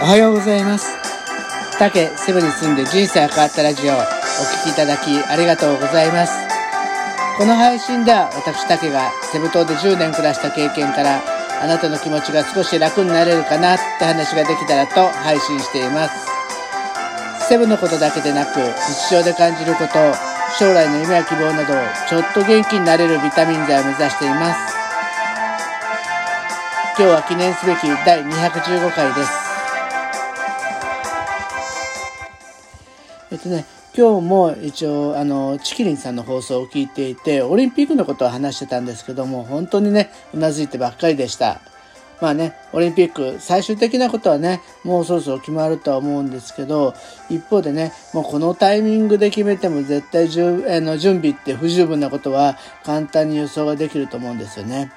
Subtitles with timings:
[0.00, 0.94] おはようございます。
[1.76, 4.04] 竹セブに住んで人生が変わったラジオお聴
[4.62, 6.32] きいただきありがとうございます。
[7.36, 11.20] この配信では私竹がセブ島で10年暮らした経験から
[11.60, 17.48] あなたの気持ちが少し楽になれるかなって話ができたらと配信しています。
[17.48, 19.98] セブのことだけでなく日常で感じること
[20.60, 21.74] 将来の夢や希望など
[22.08, 24.78] ちょっと元気になれるビタミン剤を目指しています。
[26.96, 29.47] 今日は記念すべき第215回です。
[33.30, 33.64] えっとね
[33.96, 41.60] 今日も一応あのチキリンさんの放送を聞いていてオリンピックのことを話してたんですけども本当にねうなずいてばっかりでした
[42.20, 46.94] まあねオリンピック最終的なことはねもうそろそろ決まるとは思うんですけど
[47.28, 54.92] 一方でねもうこのタイミングで決めても絶対じゅあの準備って不十分なことは簡単に予想ができると思うんですよね。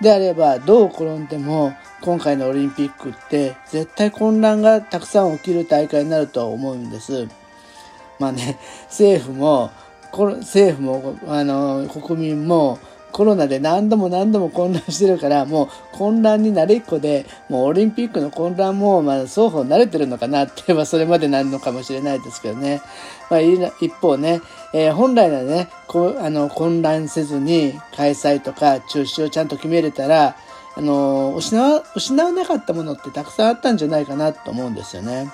[0.00, 7.28] であればどう転んでも今回のオリンピックって絶対混乱がたくさん起きる大会になるとは思うんです。
[8.22, 8.56] まあね
[8.88, 9.72] 政府も
[10.12, 12.78] 政府もあの国民も
[13.10, 22.80] コロナで何度も何度も混乱してるからもう混乱に慣れっこでもうオリンピックの混乱もまあ双方慣れてるのかなって言えばそれまでなるのかもしれないですけどね、
[23.28, 24.40] まあ、一方ね、
[24.72, 30.36] えー、本来ならねこあの混乱せずに開催とか中止をちゃんと決めれたら
[30.74, 35.28] あの失わ失わなかったものってたくさんあったんじゃないかなと思うんですよね。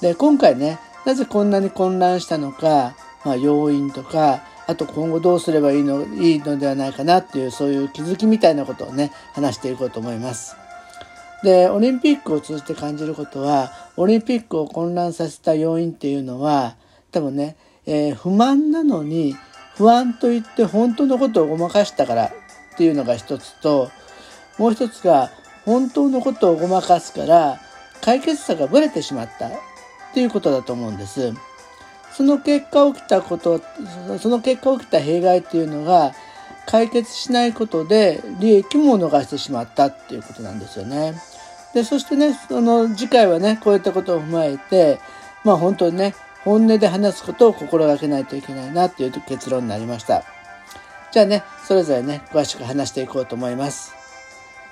[0.00, 10.54] で今回ねなぜこんなに混乱したのか、まあ、要因とかあと今後どうすればいいのいいのではないかなっていうそういう気づきみたいなことをね話していこうと思います。
[11.42, 16.76] でオリンピックを通じて感じることはオリンピックを混乱させた要因っていうのは
[17.10, 19.34] 多分ね、えー、不満なのに
[19.76, 22.30] 不安といって本当のことをごまかしたからっ
[22.76, 23.90] ていうのが一つと
[24.58, 25.30] もう一つが
[25.64, 27.58] 本当のことをごまかすから
[28.02, 29.50] 解決策がぶれてしまった
[30.18, 31.32] ていうことだと思うんです。
[32.12, 33.60] その結果起きたこと
[34.18, 36.12] その結果起きた弊害っていうのが
[36.66, 41.14] 解決しないことで利益も逃してしまったっていうことなんですよね。
[41.72, 44.98] でそしてねその次回はねこういったことを踏まえて
[45.44, 50.24] まあ本当にね本音で話すことを心がけないといけないなっていう結論になりました。
[51.12, 53.94] じゃあねそれぞれね詳しく話していこうと思います。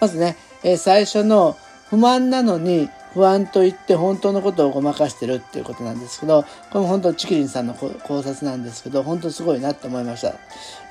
[0.00, 1.56] まずね、え、最初の
[1.88, 10.34] 不満なのに不安と言って本当のことをごまかしてるっていうことなんですけど、これも本当チキリンさんの考察なんですけど、本当すごいなって思いました。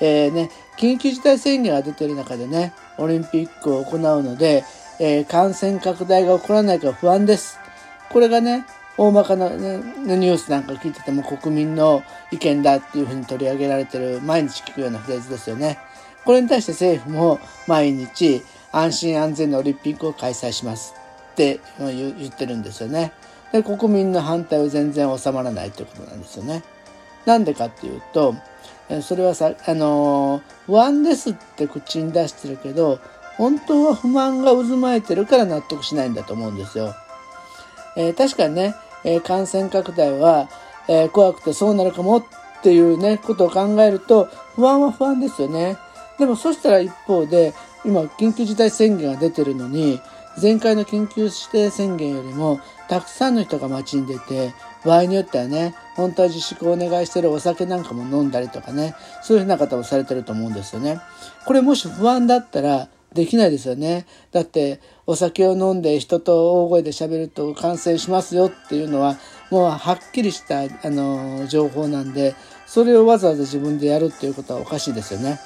[0.02, 0.50] えー、ね、
[0.80, 4.64] 緊急事態宣言が出てる中でね、オリンピックを行うので、
[5.00, 7.59] えー、感染拡大が起こらないか不安です。
[8.09, 8.66] これがね、
[8.97, 15.78] 大まかな、ね、ニュースなんか聞いてても国民の意見だっていうふうに取り上げられてる毎日聞くようなフレーズですよね。
[16.24, 18.41] これに対して政府も毎日
[18.72, 21.04] 安心安全なオリンピックを開催します。
[21.35, 23.12] って言ってるんですよね。
[23.51, 26.63] で国民の反対は全然収まらないということなんですよね。
[27.25, 28.35] なんでかっていうと
[29.01, 33.00] それはさあの不安ですって口に出してるけど
[33.38, 36.96] 本当は不満が渦巻いてるから納得しないんだと思うんですよ。
[37.97, 40.50] えー、確かにね、えー、感染拡大は、
[40.88, 42.23] えー、怖くてそうなるかもっ
[42.63, 45.78] ていうねことを考えると不安は不安ですよね。
[46.17, 47.53] でもそしたら一方で
[47.84, 50.00] 今緊急事態宣言が出てるのに
[50.41, 52.59] 前回の緊急指定宣言よりも
[52.90, 54.53] たくさんの人が街に出て
[54.84, 61.00] 場合によってはね本当は自粛をお願いしてるお酒なんかも飲んだりとかねそういうふうな方もされてると思うんですよね。
[61.46, 64.06] これもし不安だったらできないですよね。
[64.31, 69.17] だってお酒を飲んで人と大声で喋ると感染しますよっていうのは
[69.50, 72.35] もうはっきりしたあの情報なんで
[72.66, 75.40] それをわざわざ自分でやるっていうことはおかしいですよね。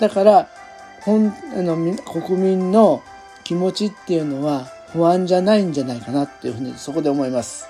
[0.00, 0.48] だから
[1.02, 3.02] 本あの国民の
[3.48, 7.66] 気持ちっていうのは不安じゃないんじゃないかなっていうふうにそこで思います。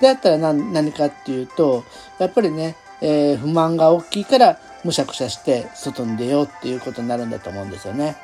[0.00, 1.82] であったら何何かっていうと
[2.20, 8.16] やっぱりね、えー、不満が大きいからむしゃくしゃして外に出ようっていうことになるんだと思うんですよね。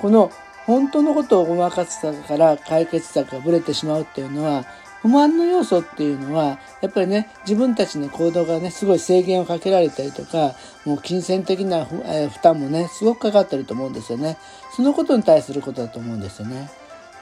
[0.00, 0.30] この
[0.66, 4.64] 本当のことをごまかすから解決策がぶれてしまうっていうのは
[5.02, 10.54] 不満の要素っていうのはやっぱりね自分たちの行動がねすごい制限をかけられたりとか
[10.84, 14.36] もう金銭的な負,、え負担もねすごくかかってると思うんですよね。
[14.76, 16.70] そのことに対することだと思うんですよね。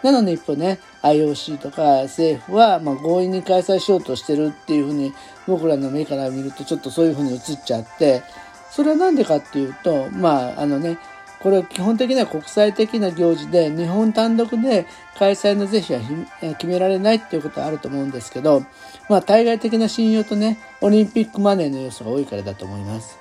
[0.03, 5.13] なので一方ね IOC とか政府はまあ強引に開催しようとしてるっていうふうに
[5.47, 8.23] 僕らの目から見るとちょっとそういうふうに映っちゃって
[8.71, 10.99] それは何でかっていうとまああのね
[11.41, 14.87] これは基本的には国際的な行事で日本単独で
[15.19, 16.01] 開催の是非は
[16.59, 18.65] 決められないっていうことはあると思うんですけど、
[19.09, 23.19] まあ、対外的な信用とねオリンピックマネーの要素が多いからだと思います。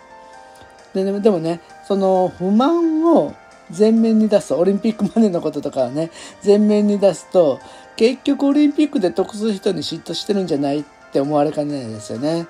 [0.93, 3.35] ででもねその不満を
[3.77, 6.09] 前面に出すオリンピックマネーのこととかはね
[6.43, 7.59] 前面に出すと
[7.97, 12.47] 結局オリンピックで得する人に嫉妬してるんじゃないって思われかねないですよね。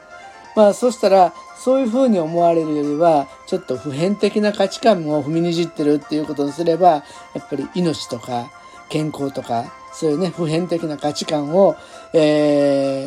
[0.57, 7.03] まあそしたらそういうふうに思われるよりはちょっと普遍的な価値観を踏みにじってるっていうことにすればや
[7.39, 8.51] っぱり命とか
[8.89, 11.75] 健康とかそういうね普遍的な価値観を、
[12.11, 13.05] え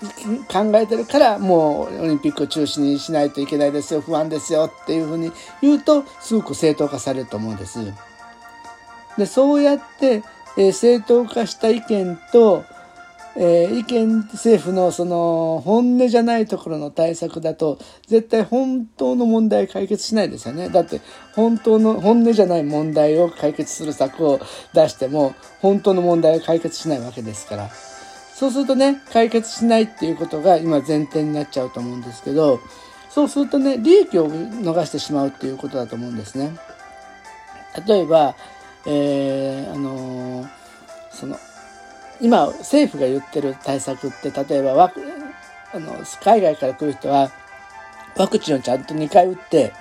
[0.00, 7.80] ー、考えてるからもうオリンピックを中止にしないといけないですよ不安ですよっていうふうに言うとすごく正当化されると思うんです。
[9.16, 10.22] でそうやって、
[10.56, 12.64] えー、正当化した意見と
[13.40, 20.68] えー、意見政府のその本音じゃないところの対策だと絶対本当の問題解決しないですよね。
[20.70, 21.00] だって
[21.36, 24.40] 本当の本音じゃない問題を解決する策を
[24.74, 27.70] 出しても本当の問題を解決しないわけですから。
[28.34, 32.60] そうするとね、解決しないっていうことが今前提になっちゃうと思うんですけど、
[33.08, 36.56] そうするとね、利益を逃してしまうっていうことだと思うんですね。
[37.86, 38.36] 例えば、
[38.86, 40.48] えー、あのー、
[41.10, 41.36] その、
[42.20, 45.00] 今政府が言ってる対策って例えばワク
[45.72, 47.30] あの海外から来る人は
[48.16, 49.72] ワクチンをちゃんと2回打って、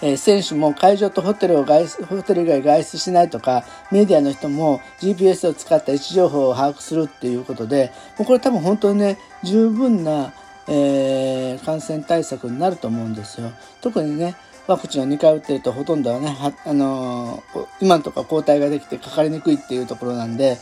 [0.00, 10.32] えー、選手も会場とホテルを外ホテル以外外出しないとかメディアの人も GPS を使った位置情報を把握するっていうことでもうこれ多分本当にね十分な、
[10.68, 13.52] えー、感染対策になると思うんですよ。
[13.80, 14.36] 特にね
[14.68, 20.58] ワクチンを2回打ってるとほとんどはね、はあのー、今のところ抗体ができてかかりにくいっていうところなんで、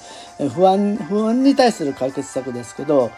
[0.54, 3.10] 不安、不安に対する解決策ですけど、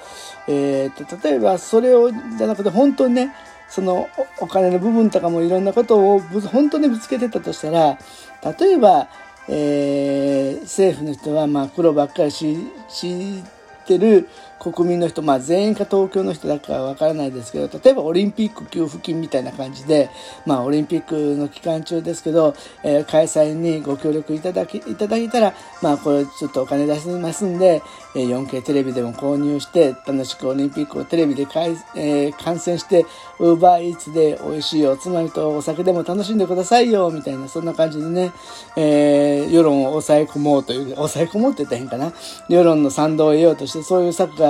[0.49, 3.35] えー、と、例えばそれを、じゃなくて本当にね、
[3.69, 4.09] その
[4.41, 7.99] お金の部分とかもいろんなことを本当にぶつけてたとしたら、
[8.59, 9.09] 例えば、
[9.47, 12.57] えー、政府の人はまあ黒ばっかりし、
[12.89, 13.43] し
[13.87, 20.11] てる国民の人、まあ、全員か東京の人だかはわからないですけど例えばオリンピック給付金みたいな感じで、
[20.47, 27.83] まあ、オリンピックの期間中ですけど、えー、開催にご協力いただきいただいたら、まあ、これちょっとお金出しますんで、
[28.15, 33.07] えー、4K テレビでも購入して楽しくオリンピックをテレビでかい、えー、観戦して
[33.39, 38.33] ウーバーイーツで美味しいおつまみとお酒でも楽しんでくださいよみたいなそんな感じでね、
[38.77, 42.13] えー、世論を抑え込もうという抑え込もうって言ったら変かな。
[42.49, 44.48] 世論の賛同を得ようとしてそういう策が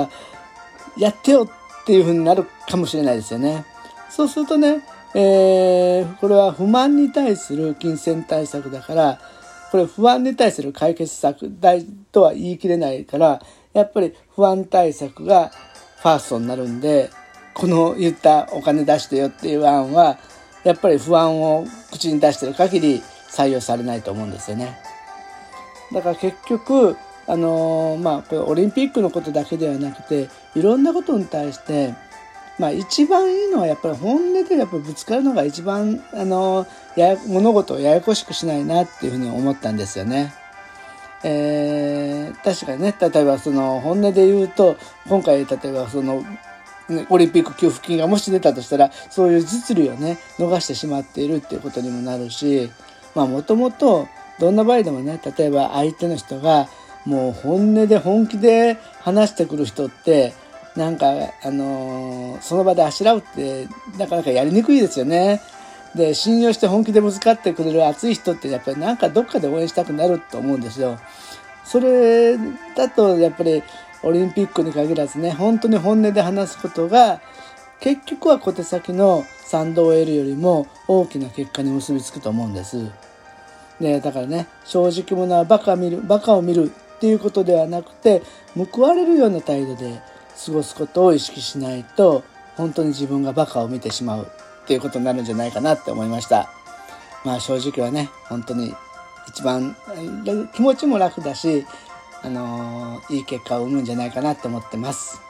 [0.97, 1.49] やってよ
[1.81, 3.65] っていう風になるかもしれないですよね。
[4.09, 4.83] そうするとね、
[5.15, 9.19] えー、これは不満に対する金銭対策だから、
[9.71, 11.51] これ不安に対する解決策
[12.11, 13.41] とは言い切れないから、
[13.73, 15.51] やっぱり不安対策が
[15.97, 17.09] ファーストになるんで、
[17.53, 20.17] この言ったお金出してよっていう案は、
[20.63, 24.79] やっぱり不安を口に出してる限り採用されないと思うんですよね。
[25.91, 26.97] だから結局、
[27.29, 31.93] あのー、まあ、これオリンピックのことだけではなくていろんなことに対して、
[32.57, 40.33] まあ、一番いいのはやっぱり本音でやっぱりぶつかるのが一番、あのー、や物事をややこしくしないなっていうふうに思ったんですよね。
[41.23, 44.77] えー、確かにね例えばその本音で言うと
[45.07, 46.23] 今回例えばその
[47.09, 52.71] オリンピック給付金がもし出たとしたらそういう実利をね逃してしまっているっていうことにもなるし
[53.15, 54.07] まあもともと
[54.39, 56.69] どんな場合でもね例えば相手の人が
[57.05, 60.33] もう本音で本気で話してくる人って
[60.75, 61.07] なんか
[61.43, 63.67] あのー、その場であしらうって
[63.97, 65.41] なかなかやりにくいですよね。
[65.95, 70.99] で信用して本気でぶつかってくれる熱い人ってやっぱりなんかどっかで応援したくなると思うんですよ。
[71.63, 72.37] それ
[72.75, 73.63] だとやっぱり
[74.03, 77.21] オリンピックに限らずね本当に本音で話すことが
[77.79, 82.91] 結局は小手先の賛同を得るよりも大きな結果に結びつくと思うんです。
[83.79, 88.21] でだからね正直者はバカ見るバカを見るっていうことではなくて
[88.73, 90.01] 報われるような態度で
[90.45, 92.23] 過ごすことを意識しないと
[92.57, 94.23] 本当に自分がバカを見てしまう
[94.63, 96.49] っていうことになるんじゃないかなって思いました。
[97.23, 98.73] まあ正直はね本当に
[99.29, 99.77] 一番
[100.53, 101.65] 気持ちも楽だし
[102.21, 105.21] あのー、いい結果を生むんじゃないかなって思ってます。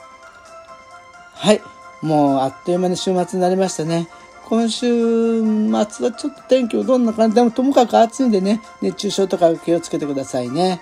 [1.34, 1.62] はい。
[2.02, 4.08] もうあっという間に週末になりましたね。
[4.46, 10.82] 今週末はちょっと天気をどんな感じでもともかく暑いんでね熱中症とか気をつけてくださいね。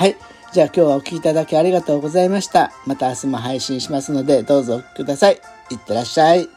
[0.00, 0.16] はい。
[0.50, 2.72] じゃあ今日はお聴きいただきありがとうございました。
[2.86, 5.34] また明日も配信しますので、どうぞお聴きください。
[5.70, 6.48] いってらっしゃい。